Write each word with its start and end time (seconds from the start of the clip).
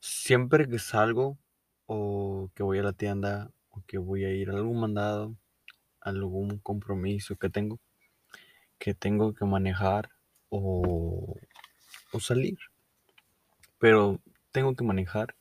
Siempre 0.00 0.68
que 0.68 0.78
salgo 0.78 1.38
o 1.86 2.50
que 2.54 2.62
voy 2.62 2.78
a 2.78 2.82
la 2.82 2.94
tienda 2.94 3.50
o 3.68 3.82
que 3.86 3.98
voy 3.98 4.24
a 4.24 4.30
ir 4.30 4.50
a 4.50 4.54
algún 4.54 4.80
mandado, 4.80 5.36
algún 6.00 6.58
compromiso 6.58 7.36
que 7.36 7.50
tengo, 7.50 7.78
que 8.78 8.94
tengo 8.94 9.34
que 9.34 9.44
manejar 9.44 10.10
o, 10.48 11.36
o 12.12 12.20
salir, 12.20 12.58
pero 13.78 14.20
tengo 14.52 14.74
que 14.74 14.84
manejar. 14.84 15.36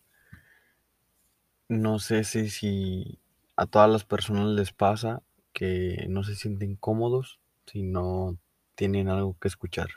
No 1.70 2.00
sé 2.00 2.24
si, 2.24 2.50
si 2.50 3.20
a 3.56 3.66
todas 3.66 3.90
las 3.90 4.04
personas 4.04 4.48
les 4.48 4.74
pasa 4.74 5.22
que 5.54 6.06
no 6.10 6.24
se 6.24 6.36
sienten 6.36 6.76
cómodos 6.76 7.40
si 7.66 7.84
no 7.84 8.38
tienen 8.76 9.08
algo 9.08 9.38
que 9.40 9.48
escuchar. 9.48 9.90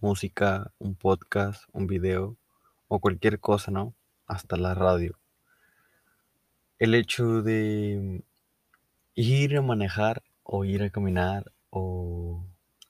Música, 0.00 0.72
un 0.78 0.96
podcast, 0.96 1.64
un 1.72 1.86
video 1.86 2.36
o 2.94 3.00
cualquier 3.00 3.40
cosa, 3.40 3.70
¿no? 3.70 3.94
Hasta 4.26 4.58
la 4.58 4.74
radio. 4.74 5.18
El 6.78 6.94
hecho 6.94 7.40
de 7.40 8.22
ir 9.14 9.56
a 9.56 9.62
manejar 9.62 10.22
o 10.42 10.66
ir 10.66 10.82
a 10.82 10.90
caminar 10.90 11.50
o 11.70 12.44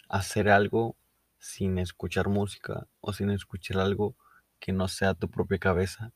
hacer 0.09 0.49
algo 0.49 0.97
sin 1.39 1.79
escuchar 1.79 2.29
música 2.29 2.89
o 3.01 3.13
sin 3.13 3.31
escuchar 3.31 3.79
algo 3.79 4.17
que 4.59 4.73
no 4.73 4.89
sea 4.89 5.15
tu 5.15 5.31
propia 5.31 5.59
cabeza, 5.59 6.11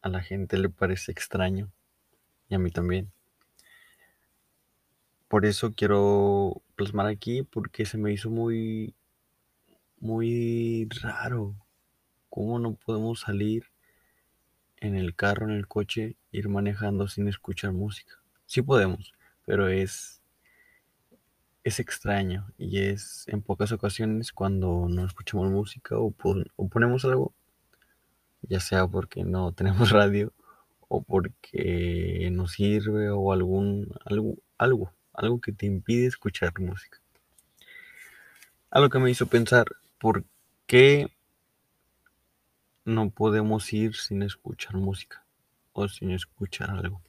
a 0.00 0.08
la 0.08 0.22
gente 0.22 0.56
le 0.56 0.70
parece 0.70 1.12
extraño 1.12 1.70
y 2.48 2.54
a 2.54 2.58
mí 2.58 2.70
también. 2.70 3.12
Por 5.28 5.44
eso 5.44 5.74
quiero 5.74 6.62
plasmar 6.76 7.08
aquí 7.08 7.42
porque 7.42 7.84
se 7.84 7.98
me 7.98 8.14
hizo 8.14 8.30
muy 8.30 8.94
muy 10.00 10.88
raro 11.02 11.54
cómo 12.36 12.58
no 12.58 12.74
podemos 12.74 13.20
salir 13.20 13.64
en 14.76 14.94
el 14.94 15.16
carro, 15.16 15.46
en 15.46 15.52
el 15.52 15.66
coche, 15.66 16.16
ir 16.32 16.50
manejando 16.50 17.08
sin 17.08 17.28
escuchar 17.28 17.72
música. 17.72 18.12
Sí 18.44 18.60
podemos, 18.60 19.14
pero 19.46 19.68
es 19.68 20.20
es 21.64 21.80
extraño 21.80 22.52
y 22.58 22.80
es 22.80 23.26
en 23.28 23.40
pocas 23.40 23.72
ocasiones 23.72 24.32
cuando 24.32 24.86
no 24.86 25.06
escuchamos 25.06 25.50
música 25.50 25.96
o 25.96 26.10
ponemos 26.10 27.06
algo, 27.06 27.32
ya 28.42 28.60
sea 28.60 28.86
porque 28.86 29.24
no 29.24 29.52
tenemos 29.56 29.88
radio 29.90 30.34
o 30.88 31.02
porque 31.02 32.28
no 32.32 32.48
sirve 32.48 33.08
o 33.08 33.32
algún 33.32 33.88
algo 34.04 34.36
algo 34.58 34.92
algo 35.14 35.40
que 35.40 35.52
te 35.52 35.64
impide 35.64 36.06
escuchar 36.06 36.52
música. 36.60 36.98
Algo 38.70 38.90
que 38.90 38.98
me 38.98 39.10
hizo 39.10 39.26
pensar 39.26 39.68
por 39.98 40.22
qué 40.66 41.15
no 42.86 43.10
podemos 43.10 43.72
ir 43.72 43.96
sin 43.96 44.22
escuchar 44.22 44.76
música 44.76 45.24
o 45.72 45.88
sin 45.88 46.12
escuchar 46.12 46.70
algo. 46.70 47.02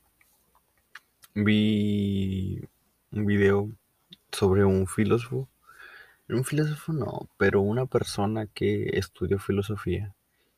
Vi 1.36 2.68
un 3.12 3.26
video 3.28 3.70
sobre 4.32 4.66
un 4.66 4.88
filósofo, 4.88 5.48
un 6.28 6.44
filósofo 6.44 6.94
no, 6.94 7.30
pero 7.38 7.62
una 7.62 7.86
persona 7.86 8.48
que 8.48 8.98
estudió 8.98 9.38
filosofía 9.38 10.16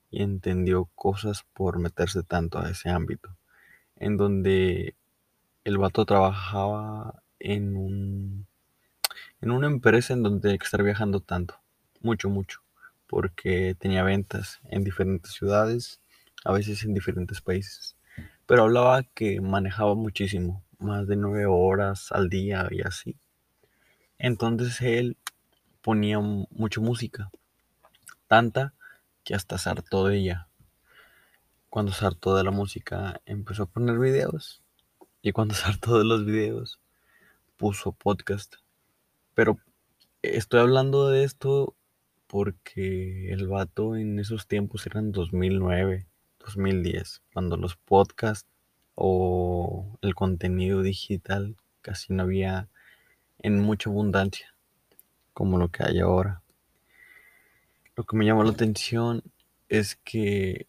y 0.10 0.24
entendió 0.24 0.86
cosas 0.96 1.44
por 1.54 1.80
meterse 1.80 2.24
tanto 2.24 2.58
a 2.58 2.70
ese 2.70 2.90
ámbito, 2.90 3.36
en 3.98 4.16
donde 4.16 4.96
el 5.66 5.78
vato 5.78 6.06
trabajaba 6.06 7.22
en 7.40 7.76
un 7.76 8.48
en 9.42 9.52
una 9.52 9.68
empresa 9.68 10.14
en 10.14 10.24
donde 10.24 10.56
estar 10.56 10.82
viajando 10.82 11.20
tanto, 11.20 11.60
mucho, 12.02 12.30
mucho, 12.30 12.62
porque 13.10 13.76
tenía 13.80 14.04
ventas 14.04 14.60
en 14.66 14.84
diferentes 14.84 15.32
ciudades, 15.34 16.00
a 16.46 16.54
veces 16.54 16.84
en 16.84 16.94
diferentes 16.94 17.42
países. 17.42 17.96
Pero 18.46 18.64
hablaba 18.64 19.02
que 19.04 19.42
manejaba 19.42 19.96
muchísimo, 19.96 20.64
más 20.78 21.08
de 21.08 21.16
nueve 21.16 21.48
horas 21.48 22.12
al 22.12 22.30
día 22.30 22.68
y 22.70 22.82
así. 22.82 23.18
Entonces 24.20 24.80
él 24.82 25.18
ponía 25.82 26.20
mu- 26.20 26.48
mucha 26.52 26.82
música, 26.82 27.32
tanta 28.28 28.74
que 29.24 29.34
hasta 29.34 29.58
se 29.58 29.70
hartó 29.70 30.06
de 30.06 30.18
ella. 30.18 30.48
Cuando 31.70 31.92
se 31.92 32.06
hartó 32.06 32.36
de 32.36 32.44
la 32.44 32.52
música, 32.52 33.22
empezó 33.26 33.64
a 33.64 33.66
poner 33.68 33.98
videos. 33.98 34.62
Y 35.22 35.32
cuando 35.32 35.56
se 35.56 35.68
hartó 35.68 35.98
de 35.98 36.06
los 36.06 36.26
videos, 36.26 36.80
puso 37.58 37.92
podcast. 37.92 38.56
Pero 39.34 39.58
estoy 40.22 40.60
hablando 40.60 41.10
de 41.10 41.24
esto 41.24 41.76
porque 42.30 43.34
el 43.34 43.48
vato 43.48 43.96
en 43.96 44.20
esos 44.20 44.46
tiempos 44.46 44.86
eran 44.86 45.12
2009, 45.12 46.06
2010, 46.38 47.24
cuando 47.34 47.58
los 47.58 47.76
podcasts 47.76 48.48
o 48.94 49.98
el 50.02 50.14
contenido 50.14 50.84
digital 50.84 51.56
casi 51.82 52.14
no 52.14 52.24
había 52.24 52.70
en 53.40 53.60
mucha 53.60 53.90
abundancia 53.90 54.54
como 55.34 55.58
lo 55.58 55.70
que 55.70 55.84
hay 55.84 56.00
ahora. 56.00 56.44
Lo 57.96 58.04
que 58.04 58.16
me 58.16 58.26
llamó 58.26 58.44
la 58.44 58.52
atención 58.52 59.24
es 59.68 59.96
que 59.96 60.68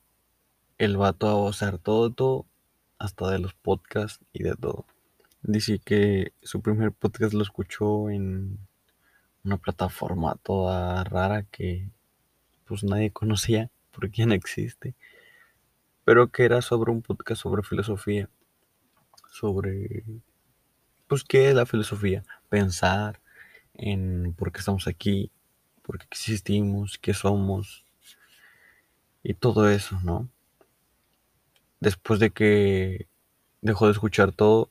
el 0.78 0.96
vato 0.96 1.52
se 1.52 1.66
hartó 1.66 2.08
de 2.08 2.14
todo, 2.14 2.46
hasta 2.98 3.30
de 3.30 3.38
los 3.38 3.52
podcasts 3.52 4.24
y 4.32 4.44
de 4.44 4.54
todo. 4.54 4.86
Dice 5.42 5.78
que 5.78 6.32
su 6.42 6.62
primer 6.62 6.92
podcast 6.92 7.34
lo 7.34 7.42
escuchó 7.42 8.08
en 8.08 8.58
una 9.44 9.56
plataforma 9.58 10.36
toda 10.42 11.04
rara 11.04 11.44
que 11.44 11.88
pues 12.66 12.84
nadie 12.84 13.12
conocía 13.12 13.70
porque 13.92 14.26
no 14.26 14.34
existe, 14.34 14.94
pero 16.04 16.30
que 16.30 16.44
era 16.44 16.62
sobre 16.62 16.90
un 16.90 17.02
podcast 17.02 17.42
sobre 17.42 17.62
filosofía, 17.62 18.28
sobre 19.30 20.04
pues 21.08 21.24
qué 21.24 21.48
es 21.50 21.54
la 21.54 21.66
filosofía, 21.66 22.24
pensar 22.48 23.20
en 23.74 24.34
por 24.36 24.52
qué 24.52 24.60
estamos 24.60 24.86
aquí, 24.86 25.30
por 25.82 25.98
qué 25.98 26.06
existimos, 26.10 26.98
qué 26.98 27.14
somos 27.14 27.84
y 29.22 29.34
todo 29.34 29.68
eso, 29.70 29.98
¿no? 30.02 30.28
Después 31.80 32.20
de 32.20 32.30
que 32.30 33.08
dejó 33.62 33.86
de 33.86 33.92
escuchar 33.92 34.32
todo, 34.32 34.70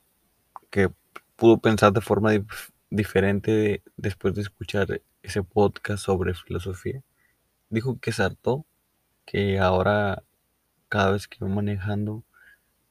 que 0.69 0.91
pudo 1.35 1.59
pensar 1.59 1.93
de 1.93 2.01
forma 2.01 2.33
dif- 2.33 2.71
diferente 2.89 3.51
de- 3.51 3.83
después 3.97 4.33
de 4.35 4.41
escuchar 4.41 5.01
ese 5.21 5.43
podcast 5.43 6.03
sobre 6.03 6.33
filosofía, 6.33 7.03
dijo 7.69 7.99
que 7.99 8.11
se 8.11 8.23
hartó, 8.23 8.65
que 9.25 9.59
ahora 9.59 10.23
cada 10.87 11.11
vez 11.11 11.27
que 11.27 11.43
va 11.43 11.49
manejando 11.49 12.23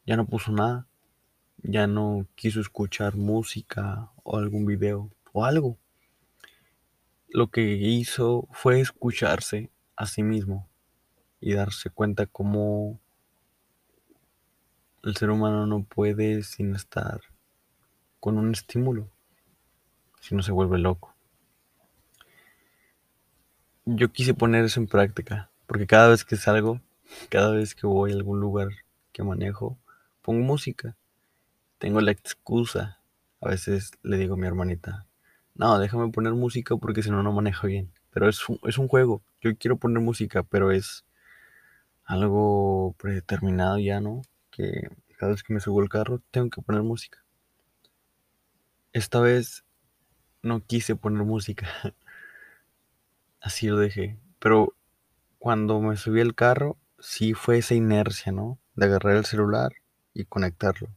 ya 0.06 0.16
no 0.16 0.26
puso 0.26 0.52
nada, 0.52 0.86
ya 1.62 1.86
no 1.86 2.26
quiso 2.36 2.60
escuchar 2.60 3.16
música 3.16 4.10
o 4.22 4.38
algún 4.38 4.64
video 4.66 5.10
o 5.32 5.44
algo. 5.44 5.76
Lo 7.28 7.48
que 7.50 7.62
hizo 7.62 8.48
fue 8.52 8.80
escucharse 8.80 9.70
a 9.96 10.06
sí 10.06 10.22
mismo 10.22 10.68
y 11.40 11.54
darse 11.54 11.90
cuenta 11.90 12.26
cómo 12.26 13.00
el 15.02 15.16
ser 15.16 15.30
humano 15.30 15.66
no 15.66 15.82
puede 15.84 16.42
sin 16.42 16.74
estar 16.74 17.20
con 18.20 18.38
un 18.38 18.52
estímulo, 18.52 19.10
si 20.20 20.34
no 20.34 20.42
se 20.42 20.52
vuelve 20.52 20.78
loco. 20.78 21.14
Yo 23.84 24.12
quise 24.12 24.34
poner 24.34 24.64
eso 24.64 24.80
en 24.80 24.86
práctica, 24.86 25.50
porque 25.66 25.86
cada 25.86 26.08
vez 26.08 26.24
que 26.24 26.36
salgo, 26.36 26.80
cada 27.30 27.52
vez 27.52 27.74
que 27.74 27.86
voy 27.86 28.12
a 28.12 28.14
algún 28.14 28.40
lugar 28.40 28.68
que 29.12 29.22
manejo, 29.22 29.78
pongo 30.22 30.44
música. 30.44 30.96
Tengo 31.78 32.00
la 32.00 32.10
excusa. 32.10 33.00
A 33.40 33.48
veces 33.48 33.92
le 34.02 34.18
digo 34.18 34.34
a 34.34 34.36
mi 34.36 34.46
hermanita, 34.46 35.06
no, 35.54 35.78
déjame 35.78 36.10
poner 36.10 36.34
música 36.34 36.76
porque 36.76 37.02
si 37.02 37.10
no, 37.10 37.22
no 37.22 37.32
manejo 37.32 37.66
bien. 37.66 37.90
Pero 38.10 38.28
es 38.28 38.48
un, 38.48 38.60
es 38.64 38.78
un 38.78 38.88
juego. 38.88 39.22
Yo 39.40 39.56
quiero 39.56 39.76
poner 39.76 40.00
música, 40.00 40.42
pero 40.42 40.70
es 40.70 41.04
algo 42.04 42.94
predeterminado 42.98 43.78
ya, 43.78 44.00
¿no? 44.00 44.22
Que 44.50 44.88
cada 45.18 45.32
vez 45.32 45.42
que 45.42 45.52
me 45.52 45.60
subo 45.60 45.80
al 45.80 45.88
carro 45.88 46.20
tengo 46.30 46.48
que 46.50 46.62
poner 46.62 46.82
música. 46.82 47.18
Esta 48.92 49.20
vez 49.20 49.64
no 50.42 50.64
quise 50.64 50.96
poner 50.96 51.24
música, 51.24 51.68
así 53.40 53.68
lo 53.68 53.76
dejé. 53.78 54.18
Pero 54.38 54.74
cuando 55.38 55.80
me 55.80 55.96
subí 55.96 56.20
al 56.20 56.34
carro, 56.34 56.76
sí 56.98 57.34
fue 57.34 57.58
esa 57.58 57.74
inercia, 57.74 58.32
¿no? 58.32 58.58
De 58.74 58.86
agarrar 58.86 59.16
el 59.16 59.24
celular 59.24 59.72
y 60.14 60.24
conectarlo 60.24 60.88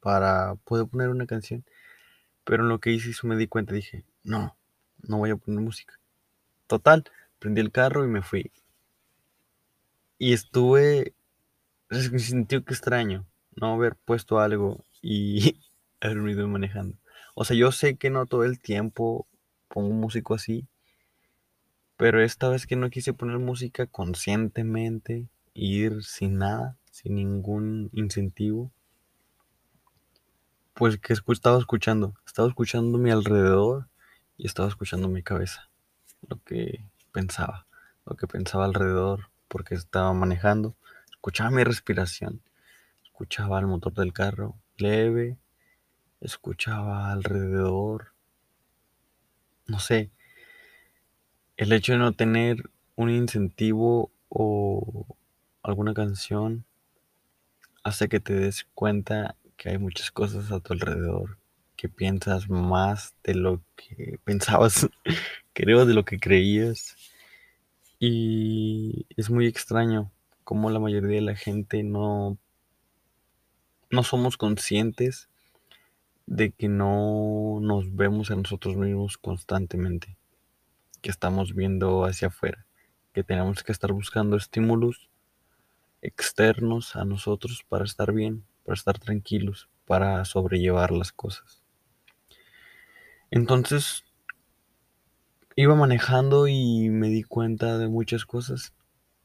para 0.00 0.56
poder 0.56 0.86
poner 0.86 1.08
una 1.08 1.26
canción. 1.26 1.64
Pero 2.44 2.64
en 2.64 2.68
lo 2.68 2.80
que 2.80 2.90
hice 2.90 3.10
eso 3.10 3.26
me 3.26 3.36
di 3.36 3.46
cuenta, 3.46 3.74
dije, 3.74 4.04
no, 4.24 4.56
no 5.02 5.18
voy 5.18 5.30
a 5.30 5.36
poner 5.36 5.60
música. 5.60 5.98
Total, 6.66 7.04
prendí 7.38 7.60
el 7.60 7.70
carro 7.70 8.04
y 8.04 8.08
me 8.08 8.22
fui. 8.22 8.50
Y 10.18 10.32
estuve, 10.32 11.14
me 11.88 12.18
sintió 12.18 12.64
que 12.64 12.74
extraño 12.74 13.26
no 13.56 13.74
haber 13.74 13.96
puesto 13.96 14.38
algo 14.38 14.84
y 15.00 15.60
haberme 16.00 16.32
ido 16.32 16.48
manejando. 16.48 16.96
O 17.34 17.44
sea, 17.44 17.56
yo 17.56 17.72
sé 17.72 17.96
que 17.96 18.10
no 18.10 18.26
todo 18.26 18.44
el 18.44 18.60
tiempo 18.60 19.26
pongo 19.68 19.94
música 19.94 20.34
así, 20.34 20.66
pero 21.96 22.22
esta 22.22 22.48
vez 22.48 22.66
que 22.66 22.76
no 22.76 22.90
quise 22.90 23.12
poner 23.12 23.38
música 23.38 23.86
conscientemente 23.86 25.28
ir 25.54 26.02
sin 26.02 26.38
nada, 26.38 26.76
sin 26.90 27.14
ningún 27.14 27.90
incentivo. 27.92 28.72
Pues 30.74 30.98
que 30.98 31.12
estaba 31.12 31.58
escuchando, 31.58 32.14
estaba 32.26 32.48
escuchando 32.48 32.98
mi 32.98 33.10
alrededor 33.10 33.88
y 34.36 34.46
estaba 34.46 34.68
escuchando 34.68 35.08
mi 35.08 35.22
cabeza, 35.22 35.70
lo 36.28 36.42
que 36.42 36.84
pensaba, 37.12 37.66
lo 38.04 38.16
que 38.16 38.26
pensaba 38.26 38.64
alrededor, 38.64 39.30
porque 39.48 39.74
estaba 39.74 40.12
manejando, 40.12 40.74
escuchaba 41.10 41.50
mi 41.50 41.62
respiración, 41.62 42.42
escuchaba 43.04 43.60
el 43.60 43.66
motor 43.66 43.92
del 43.92 44.12
carro 44.12 44.56
leve, 44.76 45.38
escuchaba 46.22 47.12
alrededor, 47.12 48.12
no 49.66 49.78
sé, 49.78 50.10
el 51.56 51.72
hecho 51.72 51.92
de 51.92 51.98
no 51.98 52.12
tener 52.12 52.70
un 52.96 53.10
incentivo 53.10 54.10
o 54.28 55.06
alguna 55.62 55.94
canción 55.94 56.64
hace 57.82 58.08
que 58.08 58.20
te 58.20 58.34
des 58.34 58.66
cuenta 58.74 59.36
que 59.56 59.70
hay 59.70 59.78
muchas 59.78 60.10
cosas 60.10 60.50
a 60.50 60.60
tu 60.60 60.72
alrededor, 60.72 61.38
que 61.76 61.88
piensas 61.88 62.48
más 62.48 63.14
de 63.24 63.34
lo 63.34 63.62
que 63.76 64.18
pensabas, 64.24 64.88
creo 65.52 65.86
de 65.86 65.94
lo 65.94 66.04
que 66.04 66.18
creías. 66.18 66.96
Y 67.98 69.06
es 69.16 69.30
muy 69.30 69.46
extraño 69.46 70.10
cómo 70.42 70.70
la 70.70 70.80
mayoría 70.80 71.16
de 71.16 71.22
la 71.22 71.36
gente 71.36 71.84
no, 71.84 72.36
no 73.90 74.02
somos 74.02 74.36
conscientes 74.36 75.28
de 76.26 76.52
que 76.52 76.68
no 76.68 77.58
nos 77.60 77.94
vemos 77.94 78.30
a 78.30 78.36
nosotros 78.36 78.76
mismos 78.76 79.18
constantemente, 79.18 80.16
que 81.00 81.10
estamos 81.10 81.54
viendo 81.54 82.04
hacia 82.04 82.28
afuera, 82.28 82.66
que 83.12 83.24
tenemos 83.24 83.62
que 83.62 83.72
estar 83.72 83.92
buscando 83.92 84.36
estímulos 84.36 85.10
externos 86.02 86.96
a 86.96 87.04
nosotros 87.04 87.64
para 87.68 87.84
estar 87.84 88.12
bien, 88.12 88.44
para 88.64 88.74
estar 88.74 88.98
tranquilos, 88.98 89.68
para 89.86 90.24
sobrellevar 90.24 90.90
las 90.90 91.12
cosas. 91.12 91.62
Entonces, 93.30 94.04
iba 95.56 95.74
manejando 95.74 96.48
y 96.48 96.90
me 96.90 97.08
di 97.08 97.22
cuenta 97.22 97.78
de 97.78 97.88
muchas 97.88 98.26
cosas. 98.26 98.74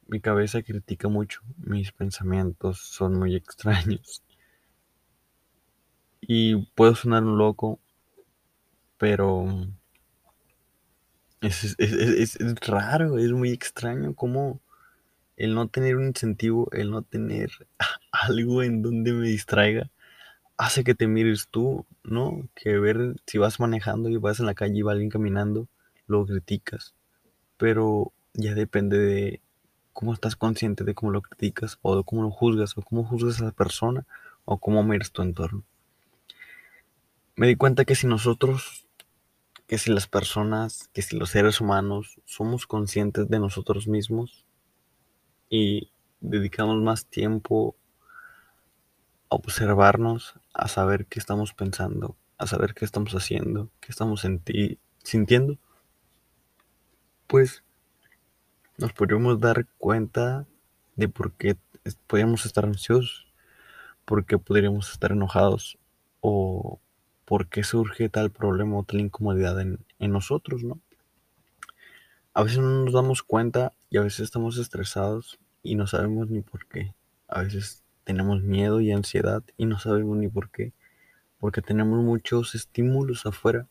Mi 0.08 0.22
cabeza 0.22 0.62
critica 0.62 1.10
mucho, 1.10 1.42
mis 1.58 1.92
pensamientos 1.92 2.80
son 2.80 3.20
muy 3.20 3.36
extraños. 3.42 4.24
Y 6.22 6.56
puedo 6.76 6.96
sonar 6.96 7.24
un 7.24 7.38
loco, 7.38 7.80
pero 8.98 9.48
es, 11.42 11.76
es, 11.78 12.38
raro, 12.62 13.18
es 13.18 13.32
muy 13.32 13.52
extraño 13.52 14.14
cómo 14.16 14.60
el 15.36 15.54
no 15.54 15.68
tener 15.68 15.96
un 15.96 16.08
incentivo, 16.08 16.70
el 16.72 16.92
no 16.92 17.04
tener 17.04 17.52
algo 18.12 18.64
en 18.64 18.82
donde 18.82 19.14
me 19.14 19.28
distraiga, 19.28 19.90
hace 20.58 20.84
que 20.84 20.96
te 20.96 21.08
mires 21.08 21.48
tú, 21.50 21.86
¿no? 22.04 22.48
Que 22.56 22.80
ver 22.80 23.16
si 23.26 23.38
vas 23.38 23.60
manejando 23.60 24.10
y 24.10 24.18
vas 24.18 24.40
en 24.40 24.48
la 24.48 24.56
calle 24.56 24.80
y 24.80 24.82
va 24.82 24.94
alguien 24.94 25.10
caminando, 25.10 25.68
lo 26.08 26.26
criticas. 26.26 26.96
Pero 27.58 28.12
ya 28.34 28.54
depende 28.56 28.98
de 28.98 29.42
cómo 29.98 30.14
estás 30.14 30.36
consciente 30.36 30.84
de 30.84 30.94
cómo 30.94 31.12
lo 31.12 31.24
criticas, 31.24 31.80
o 31.82 31.98
de 31.98 32.04
cómo 32.04 32.22
lo 32.22 32.30
juzgas, 32.30 32.78
o 32.78 32.84
cómo 32.84 33.04
juzgas 33.04 33.42
a 33.42 33.46
la 33.46 33.52
persona, 33.52 34.06
o 34.46 34.60
cómo 34.60 34.84
miras 34.84 35.12
tu 35.12 35.24
entorno. 35.24 35.64
Me 37.40 37.46
di 37.46 37.56
cuenta 37.56 37.86
que 37.86 37.94
si 37.94 38.08
nosotros, 38.08 38.88
que 39.68 39.78
si 39.78 39.92
las 39.92 40.08
personas, 40.08 40.90
que 40.92 41.04
si 41.04 41.16
los 41.16 41.30
seres 41.30 41.62
humanos 41.62 42.20
somos 42.26 42.66
conscientes 42.66 43.30
de 43.30 43.38
nosotros 43.38 43.88
mismos, 43.88 44.44
y 45.48 45.92
dedicamos 46.20 46.82
más 46.82 47.06
tiempo 47.06 47.76
a 49.30 49.36
observarnos, 49.36 50.34
a 50.52 50.68
saber 50.68 51.06
qué 51.06 51.20
estamos 51.20 51.54
pensando, 51.54 52.18
a 52.40 52.48
saber 52.48 52.74
qué 52.74 52.86
estamos 52.86 53.14
haciendo, 53.14 53.70
qué 53.82 53.92
estamos 53.92 54.26
sintiendo, 55.04 55.60
pues 57.28 57.64
nos 58.80 58.94
podríamos 58.94 59.40
dar 59.40 59.68
cuenta 59.78 60.48
de 60.96 61.08
por 61.08 61.34
qué 61.34 61.56
podríamos 62.08 62.48
estar 62.48 62.66
ansiosos, 62.66 63.32
por 64.06 64.26
qué 64.26 64.40
podríamos 64.40 64.90
estar 64.92 65.12
enojados 65.12 65.78
o 66.20 66.80
por 67.28 67.50
qué 67.50 67.66
surge 67.66 68.08
tal 68.08 68.32
problema 68.32 68.78
o 68.78 68.84
tal 68.84 69.02
incomodidad 69.02 69.60
en, 69.60 69.86
nosotros, 70.00 70.64
¿no? 70.64 70.80
A 72.34 72.42
veces 72.42 72.60
no 72.60 72.86
nos 72.86 72.94
damos 72.94 73.22
cuenta 73.22 73.74
y 73.90 73.98
a 73.98 74.02
veces 74.02 74.22
estamos 74.22 74.58
estresados 74.58 75.38
y 75.62 75.76
no 75.76 75.88
sabemos 75.88 76.30
ni 76.30 76.40
por 76.40 76.66
qué. 76.68 76.96
A 77.28 77.42
veces 77.42 77.84
tenemos 78.06 78.42
miedo 78.44 78.80
y 78.80 78.94
ansiedad 78.94 79.44
y 79.58 79.66
no 79.66 79.78
sabemos 79.78 80.16
ni 80.16 80.30
por 80.30 80.50
qué. 80.52 80.72
Porque 81.38 81.62
tenemos 81.62 82.02
muchos 82.02 82.56
estímulos 82.56 83.26
afuera, 83.26 83.68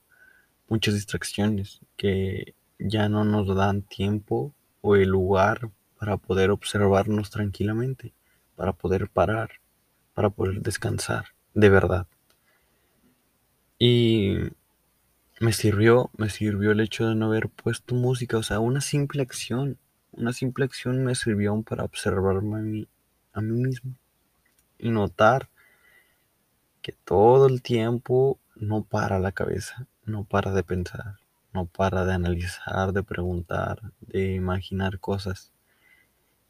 muchas 0.69 0.93
distracciones 0.93 1.81
que 1.97 2.55
ya 2.79 3.09
no 3.09 3.25
nos 3.25 3.56
dan 3.56 3.81
tiempo 3.81 4.52
o 4.82 4.97
el 4.97 5.09
lugar 5.09 5.70
para 5.99 6.19
poder 6.19 6.50
observarnos 6.50 7.31
tranquilamente, 7.31 8.12
para 8.55 8.75
poder 8.75 9.09
parar, 9.09 9.49
para 10.12 10.29
poder 10.29 10.61
descansar, 10.61 11.29
de 11.55 11.70
verdad. 11.70 12.06
Y 13.78 14.37
me 15.40 15.52
sirvió, 15.52 16.11
me 16.17 16.31
sirvió 16.31 16.73
el 16.73 16.81
hecho 16.81 17.06
de 17.06 17.14
no 17.14 17.26
haber 17.26 17.49
puesto 17.49 17.94
música, 17.94 18.38
o 18.38 18.43
sea, 18.43 18.61
una 18.61 18.81
simple 18.81 19.23
acción, 19.23 19.78
una 20.12 20.32
simple 20.32 20.64
acción 20.64 21.05
me 21.05 21.14
sirvió 21.14 21.61
para 21.62 21.84
observarme 21.84 22.56
a 22.56 22.61
mí, 22.61 22.88
a 23.32 23.40
mí 23.40 23.62
mismo 23.62 23.94
y 24.78 24.90
notar 24.90 25.49
que 26.82 26.93
todo 26.93 27.46
el 27.46 27.62
tiempo 27.62 28.38
no 28.55 28.82
para 28.84 29.19
la 29.19 29.32
cabeza, 29.32 29.87
no 30.05 30.25
para 30.25 30.52
de 30.52 30.62
pensar, 30.62 31.17
no 31.52 31.67
para 31.67 32.05
de 32.05 32.14
analizar, 32.14 32.93
de 32.93 33.02
preguntar, 33.02 33.81
de 34.00 34.34
imaginar 34.34 35.00
cosas. 35.00 35.52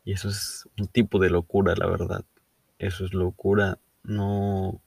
Y 0.04 0.12
eso 0.12 0.28
es 0.28 0.68
un 0.78 0.86
tipo 0.88 1.18
de 1.18 1.30
locura, 1.30 1.74
la 1.76 1.86
verdad. 1.86 2.24
Eso 2.78 3.04
es 3.04 3.14
locura, 3.14 3.78
no 4.04 4.80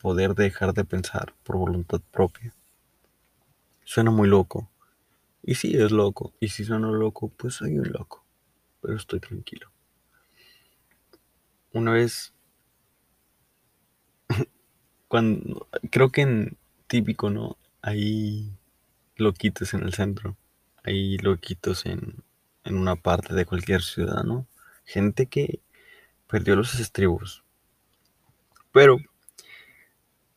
poder 0.00 0.34
dejar 0.34 0.74
de 0.74 0.84
pensar 0.84 1.34
por 1.42 1.56
voluntad 1.56 2.00
propia. 2.10 2.54
Suena 3.84 4.10
muy 4.10 4.28
loco. 4.28 4.70
Y 5.42 5.54
sí 5.54 5.76
es 5.76 5.92
loco. 5.92 6.34
Y 6.40 6.48
si 6.48 6.64
suena 6.64 6.88
loco, 6.88 7.30
pues 7.36 7.54
soy 7.54 7.78
un 7.78 7.90
loco. 7.90 8.24
Pero 8.80 8.96
estoy 8.96 9.20
tranquilo. 9.20 9.70
Una 11.72 11.92
vez. 11.92 12.32
cuando. 15.08 15.68
Creo 15.90 16.10
que 16.10 16.22
en 16.22 16.56
típico, 16.86 17.30
¿no? 17.30 17.56
Hay 17.82 18.52
loquitos 19.16 19.74
en 19.74 19.82
el 19.82 19.94
centro. 19.94 20.36
Hay 20.84 21.18
loquitos 21.18 21.86
en, 21.86 22.22
en 22.64 22.76
una 22.76 22.96
parte 22.96 23.34
de 23.34 23.46
cualquier 23.46 23.82
ciudad, 23.82 24.22
¿no? 24.24 24.46
Gente 24.84 25.26
que 25.26 25.60
perdió 26.28 26.56
los 26.56 26.78
estribos. 26.78 27.42
Pero 28.72 28.98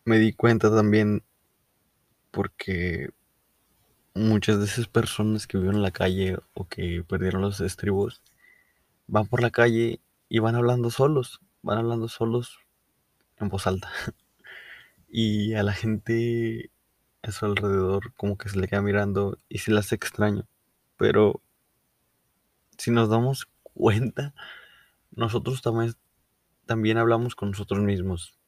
me 0.05 0.20
di 0.20 0.34
cuenta 0.34 0.74
también 0.74 1.24
porque 2.31 3.10
muchas 4.13 4.60
de 4.60 4.65
esas 4.65 4.88
personas 4.88 5.48
que 5.48 5.58
viven 5.58 5.75
en 5.75 5.81
la 5.81 5.91
calle 5.91 6.38
o 6.53 6.67
que 6.67 7.03
perdieron 7.08 7.41
los 7.41 7.62
estribos 7.62 8.22
van 9.08 9.27
por 9.27 9.41
la 9.41 9.51
calle 9.51 10.00
y 10.29 10.39
van 10.39 10.55
hablando 10.55 10.89
solos, 10.89 11.41
van 11.62 11.77
hablando 11.79 12.08
solos 12.08 12.60
en 13.38 13.50
voz 13.50 13.67
alta. 13.67 13.91
y 15.10 15.53
a 15.53 15.63
la 15.63 15.74
gente 15.74 16.72
a 17.22 17.31
su 17.31 17.46
alrededor 17.46 18.13
como 18.15 18.38
que 18.38 18.50
se 18.50 18.60
le 18.60 18.67
queda 18.67 18.81
mirando 18.81 19.38
y 19.50 19.60
se 19.60 19.72
las 19.72 19.91
extraño. 19.91 20.48
Pero 20.98 21.41
si 22.77 22.91
nos 22.91 23.10
damos 23.10 23.48
cuenta, 23.63 24.34
nosotros 25.12 25.62
también, 25.62 25.93
también 26.65 26.98
hablamos 26.98 27.36
con 27.36 27.51
nosotros 27.51 27.81
mismos, 27.81 28.39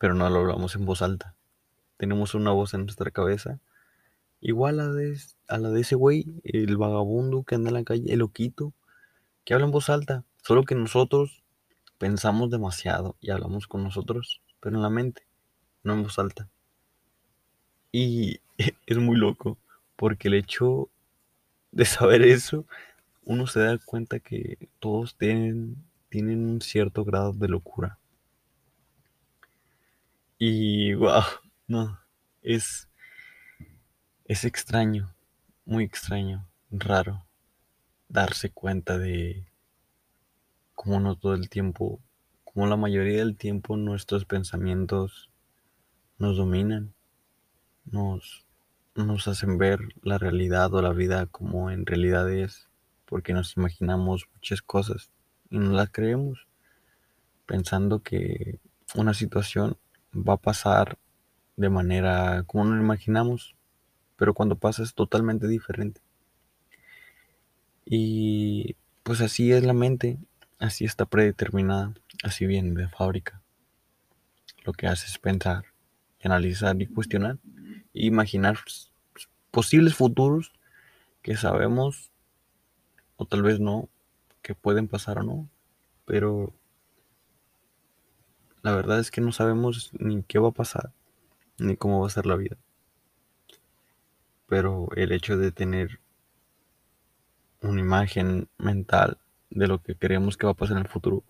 pero 0.00 0.14
no 0.14 0.28
lo 0.28 0.40
hablamos 0.40 0.74
en 0.74 0.84
voz 0.84 1.02
alta. 1.02 1.36
Tenemos 1.96 2.34
una 2.34 2.50
voz 2.50 2.74
en 2.74 2.86
nuestra 2.86 3.12
cabeza 3.12 3.60
Igual 4.40 4.80
a, 4.80 4.88
de, 4.88 5.18
a 5.48 5.58
la 5.58 5.70
de 5.70 5.82
ese 5.82 5.96
güey, 5.96 6.40
el 6.44 6.76
vagabundo 6.78 7.42
que 7.44 7.56
anda 7.56 7.68
en 7.68 7.74
la 7.74 7.84
calle, 7.84 8.10
el 8.12 8.20
loquito, 8.20 8.72
que 9.44 9.52
habla 9.52 9.66
en 9.66 9.72
voz 9.72 9.90
alta. 9.90 10.24
Solo 10.42 10.64
que 10.64 10.74
nosotros 10.74 11.42
pensamos 11.98 12.50
demasiado 12.50 13.16
y 13.20 13.30
hablamos 13.30 13.66
con 13.66 13.82
nosotros, 13.84 14.40
pero 14.60 14.76
en 14.76 14.82
la 14.82 14.88
mente, 14.88 15.26
no 15.82 15.92
en 15.92 16.02
voz 16.04 16.18
alta. 16.18 16.48
Y 17.92 18.40
es 18.86 18.96
muy 18.96 19.16
loco, 19.16 19.58
porque 19.96 20.28
el 20.28 20.34
hecho 20.34 20.88
de 21.70 21.84
saber 21.84 22.22
eso, 22.22 22.64
uno 23.24 23.46
se 23.46 23.60
da 23.60 23.76
cuenta 23.76 24.20
que 24.20 24.70
todos 24.78 25.16
tienen, 25.16 25.76
tienen 26.08 26.46
un 26.48 26.62
cierto 26.62 27.04
grado 27.04 27.34
de 27.34 27.48
locura. 27.48 27.98
Y 30.42 30.94
wow, 30.94 31.22
no, 31.68 32.00
es 32.40 32.88
es 34.24 34.46
extraño, 34.46 35.14
muy 35.66 35.84
extraño, 35.84 36.48
raro, 36.70 37.26
darse 38.08 38.48
cuenta 38.48 38.96
de, 38.96 39.44
como 40.74 40.98
no 40.98 41.16
todo 41.16 41.34
el 41.34 41.50
tiempo, 41.50 42.00
como 42.42 42.66
la 42.66 42.78
mayoría 42.78 43.18
del 43.18 43.36
tiempo 43.36 43.76
nuestros 43.76 44.24
pensamientos 44.24 45.28
nos 46.16 46.38
dominan, 46.38 46.94
nos, 47.84 48.46
nos 48.94 49.28
hacen 49.28 49.58
ver 49.58 49.80
la 50.00 50.16
realidad 50.16 50.72
o 50.72 50.80
la 50.80 50.94
vida 50.94 51.26
como 51.26 51.70
en 51.70 51.84
realidad 51.84 52.32
es, 52.32 52.70
porque 53.04 53.34
nos 53.34 53.58
imaginamos 53.58 54.26
muchas 54.32 54.62
cosas 54.62 55.10
y 55.50 55.58
no 55.58 55.72
las 55.72 55.90
creemos, 55.90 56.46
pensando 57.44 58.02
que 58.02 58.58
una 58.94 59.12
situación 59.12 59.76
va 60.14 60.34
a 60.34 60.40
pasar 60.40 60.98
de 61.56 61.68
manera 61.68 62.44
como 62.46 62.64
nos 62.64 62.80
imaginamos, 62.80 63.54
pero 64.16 64.34
cuando 64.34 64.56
pasa 64.56 64.82
es 64.82 64.94
totalmente 64.94 65.46
diferente. 65.46 66.00
Y 67.84 68.76
pues 69.02 69.20
así 69.20 69.52
es 69.52 69.64
la 69.64 69.72
mente, 69.72 70.18
así 70.58 70.84
está 70.84 71.06
predeterminada, 71.06 71.94
así 72.22 72.46
viene 72.46 72.80
de 72.80 72.88
fábrica. 72.88 73.42
Lo 74.64 74.72
que 74.72 74.86
hace 74.86 75.06
es 75.06 75.18
pensar, 75.18 75.64
analizar 76.22 76.80
y 76.80 76.86
cuestionar, 76.86 77.38
e 77.94 78.06
imaginar 78.06 78.58
posibles 79.50 79.94
futuros 79.94 80.52
que 81.22 81.36
sabemos, 81.36 82.10
o 83.16 83.26
tal 83.26 83.42
vez 83.42 83.60
no, 83.60 83.88
que 84.42 84.54
pueden 84.54 84.88
pasar 84.88 85.18
o 85.18 85.22
no, 85.22 85.48
pero 86.04 86.52
la 88.62 88.74
verdad 88.74 88.98
es 88.98 89.10
que 89.10 89.20
no 89.20 89.32
sabemos 89.32 89.90
ni 89.98 90.22
qué 90.22 90.38
va 90.38 90.48
a 90.48 90.52
pasar, 90.52 90.92
ni 91.58 91.76
cómo 91.76 92.00
va 92.00 92.06
a 92.06 92.10
ser 92.10 92.26
la 92.26 92.36
vida. 92.36 92.56
Pero 94.46 94.88
el 94.96 95.12
hecho 95.12 95.36
de 95.36 95.52
tener 95.52 96.00
una 97.62 97.80
imagen 97.80 98.48
mental 98.58 99.18
de 99.50 99.66
lo 99.66 99.82
que 99.82 99.94
creemos 99.94 100.36
que 100.36 100.46
va 100.46 100.52
a 100.52 100.56
pasar 100.56 100.76
en 100.76 100.84
el 100.84 100.88
futuro, 100.88 101.24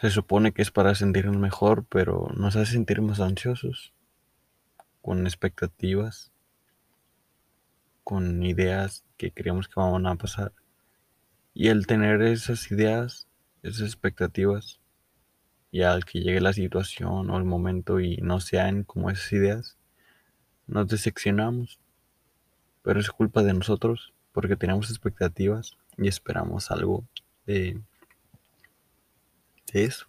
se 0.00 0.10
supone 0.10 0.52
que 0.52 0.62
es 0.62 0.70
para 0.70 0.94
sentirnos 0.94 1.36
mejor, 1.36 1.84
pero 1.88 2.28
nos 2.34 2.56
hace 2.56 2.72
sentir 2.72 3.02
más 3.02 3.20
ansiosos, 3.20 3.92
con 5.02 5.26
expectativas, 5.26 6.32
con 8.02 8.42
ideas 8.42 9.04
que 9.18 9.30
creemos 9.30 9.68
que 9.68 9.78
van 9.78 10.06
a 10.06 10.16
pasar. 10.16 10.52
Y 11.52 11.68
el 11.68 11.86
tener 11.86 12.22
esas 12.22 12.70
ideas, 12.70 13.28
esas 13.62 13.82
expectativas, 13.82 14.79
y 15.70 15.82
al 15.82 16.04
que 16.04 16.20
llegue 16.20 16.40
la 16.40 16.52
situación 16.52 17.30
o 17.30 17.36
el 17.36 17.44
momento 17.44 18.00
y 18.00 18.16
no 18.18 18.40
sean 18.40 18.84
como 18.84 19.10
esas 19.10 19.32
ideas, 19.32 19.78
nos 20.66 20.88
decepcionamos. 20.88 21.78
Pero 22.82 22.98
es 22.98 23.10
culpa 23.10 23.42
de 23.42 23.54
nosotros 23.54 24.12
porque 24.32 24.56
tenemos 24.56 24.90
expectativas 24.90 25.76
y 25.96 26.08
esperamos 26.08 26.70
algo 26.70 27.04
de, 27.46 27.80
eso. 29.72 30.06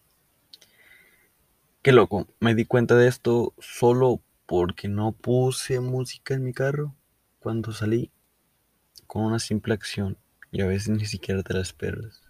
Qué 1.82 1.92
loco, 1.92 2.28
me 2.40 2.56
di 2.56 2.66
cuenta 2.66 2.96
de 2.96 3.08
esto 3.08 3.54
solo 3.60 4.22
porque 4.46 4.88
no 4.88 5.12
puse 5.12 5.80
música 5.80 6.34
en 6.34 6.44
mi 6.44 6.54
carro 6.54 6.96
cuando 7.40 7.72
salí 7.72 8.12
con 9.08 9.24
una 9.24 9.40
simple 9.40 9.74
acción 9.74 10.18
y 10.52 10.62
a 10.62 10.68
veces 10.68 10.90
ni 10.90 11.06
siquiera 11.06 11.44
te 11.44 11.54
la 11.54 11.62
esperas. 11.62 12.22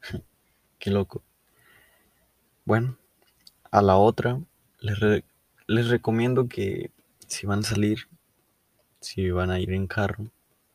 Qué 0.78 0.90
loco. 0.90 1.22
Bueno, 2.70 2.96
a 3.72 3.82
la 3.82 3.96
otra 3.96 4.40
les, 4.78 5.24
les 5.66 5.88
recomiendo 5.88 6.46
que 6.46 6.92
si 7.26 7.44
van 7.44 7.58
a 7.58 7.62
salir, 7.62 8.06
si 9.00 9.28
van 9.32 9.50
a 9.50 9.58
ir 9.58 9.72
en 9.72 9.88
carro, 9.88 10.30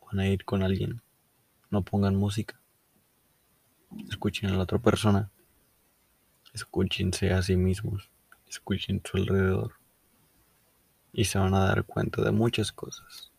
van 0.05 0.19
a 0.19 0.27
ir 0.27 0.43
con 0.43 0.61
alguien, 0.61 1.01
no 1.69 1.83
pongan 1.83 2.17
música. 2.17 2.59
Escuchen 4.09 4.49
a 4.49 4.57
la 4.57 4.63
otra 4.63 4.77
persona. 4.77 5.31
Escúchense 6.53 7.31
a 7.31 7.41
sí 7.41 7.55
mismos. 7.55 8.11
Escuchen 8.49 9.01
su 9.05 9.15
alrededor. 9.15 9.75
Y 11.13 11.23
se 11.23 11.39
van 11.39 11.53
a 11.53 11.63
dar 11.63 11.85
cuenta 11.85 12.21
de 12.21 12.31
muchas 12.31 12.73
cosas. 12.73 13.31